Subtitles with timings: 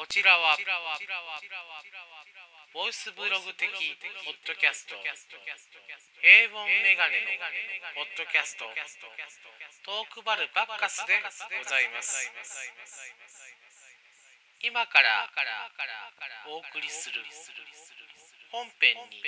[0.00, 0.56] こちらは
[2.72, 4.96] ボイスブログ的ポッドキャスト。
[4.96, 5.04] 平
[6.56, 7.36] 凡メガネの
[7.92, 8.64] ポッドキャスト。
[8.64, 11.28] トークバルバッカスでご
[11.68, 12.32] ざいます。
[14.64, 15.28] 今から
[16.48, 17.20] お送りする
[18.48, 19.20] 本編に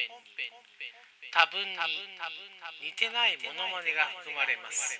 [1.36, 1.76] 多分に
[2.80, 4.96] 似てないモノマネが含まれます。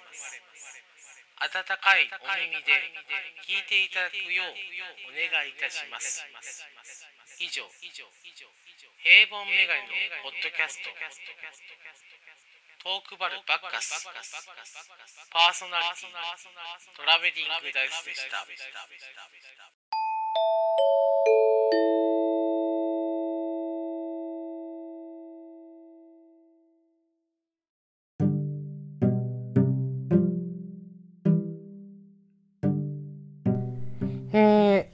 [1.43, 2.71] 温かいお耳で
[3.43, 4.55] 聞いていただくよう
[5.11, 6.23] お願いいたします。
[7.43, 7.67] 以上。
[9.03, 9.83] 平凡メガネ
[10.23, 10.95] のポッドキャスト。
[12.87, 14.07] トークバルバッカス。
[15.35, 16.15] パーソナリティ
[16.95, 18.47] トラベリングダイスでした。
[34.35, 34.91] え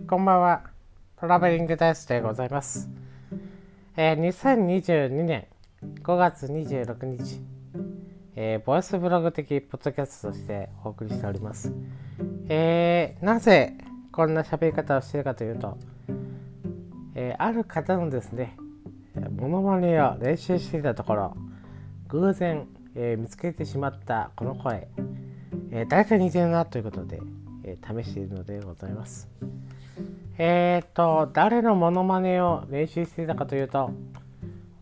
[0.00, 0.62] ー、こんばんは。
[1.18, 2.88] トラベリングダイスでございます。
[3.96, 5.48] えー、2022年
[6.04, 7.40] 5月26日、
[8.36, 11.72] えー、ボイスブログ的ポッドキャストとしてお送りしております。
[12.48, 13.74] えー、なぜ
[14.12, 15.76] こんな喋り方をしているかというと、
[17.16, 18.56] えー、ある方のですね、
[19.36, 21.36] モノマネを練習していたところ、
[22.06, 24.86] 偶然、えー見つけてしまったこの声、
[25.72, 27.18] えー誰か似てるなということで、
[27.64, 29.28] えー試しているのでございます。
[30.38, 33.90] えっ、と、誰のモノマネを練習していたかというと、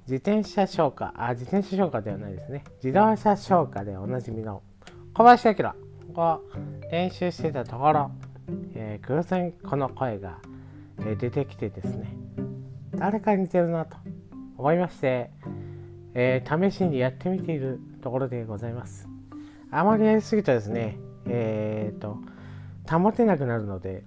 [0.03, 2.65] 自転車消火、あ、自転車消火ではないですね。
[2.83, 4.63] 自動車消火でおなじみの
[5.15, 5.55] 小林明
[6.15, 6.41] を
[6.91, 8.11] 練習していたところ、
[8.75, 10.39] えー偶然この声が、
[11.05, 12.17] え出てきてですね、
[12.95, 13.97] 誰かに似てるなと
[14.57, 15.31] 思いまして、
[16.15, 19.09] えー試しにやってみているところでございます。
[19.71, 22.19] あまりやりすぎるとですね、えっ、と、
[22.99, 24.03] 保てなくなるので、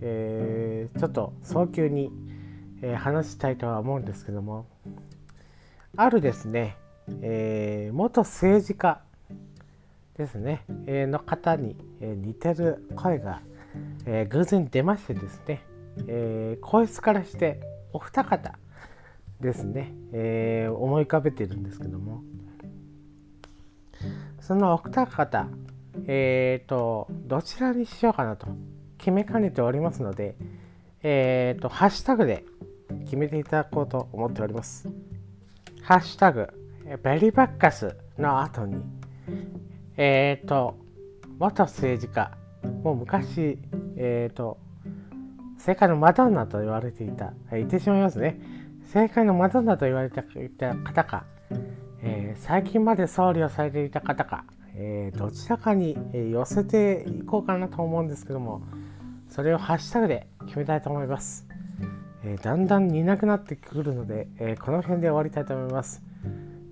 [0.00, 2.12] えーちょっと早急に、
[2.82, 4.66] え話したいとは思うんですけども、
[5.96, 6.76] あるですね、
[7.22, 9.00] えー元政治家
[10.16, 13.42] ですね、えーの方に、え似てる声が、
[14.06, 15.64] え偶然出ましてですね、
[16.06, 17.60] えー、声質からして
[17.92, 18.56] お二方
[19.40, 22.22] ですね、え思い浮かべてるんですけども
[24.40, 25.48] そのお二方
[26.06, 28.46] えーとどちらにしようかなと
[28.98, 30.36] 決めかねておりますので
[31.02, 32.44] えーとハッシュタグで
[33.04, 34.88] 決めていただこうと思っております
[35.82, 36.48] ハッシュタグ
[37.02, 38.82] ベリバッカスの後に
[39.96, 40.76] えーと
[41.38, 42.36] 元政治家
[42.82, 43.58] もう昔
[43.96, 44.58] えーと
[45.64, 48.38] 世界のマドンナと言われていた、言ってしまいますね。
[48.84, 51.24] 世界のマドンナと言われていた方か、
[52.02, 58.62] え最近まで総理をされていた方か、えーどちらかに、寄せていこうかなと思うんですけども、
[59.28, 61.46] それをハッシュタグで決めたいと思います。
[62.24, 66.02] えーだんだん似なくなってくるので、えーこの辺で終わりたいと思います。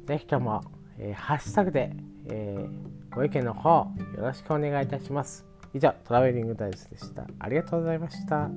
[0.06, 0.62] ぜひとも、
[0.98, 1.92] えハッシュタグで、
[2.30, 2.66] え
[3.14, 3.88] ご意見の方よ
[4.18, 5.46] ろしくお願いいたします。
[5.74, 7.26] 以上、トラベリングダイスでした。
[7.38, 8.50] ありがとうございました。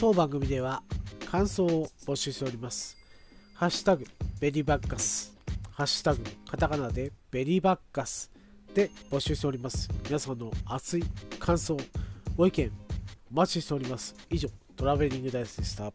[0.00, 0.84] 当番組では
[1.28, 2.96] 感想を募集しております。
[3.54, 4.06] ハッシュタグ
[4.38, 5.36] ベリーバッカス、
[5.72, 8.30] ハッシュタグカタカナでベリーバッカス
[8.72, 9.88] で募集しております。
[10.04, 11.04] 皆さんの熱い
[11.40, 11.76] 感想、
[12.36, 12.70] ご意見
[13.32, 14.14] お待ちしております。
[14.30, 15.92] 以上、トラベリングダイスでした。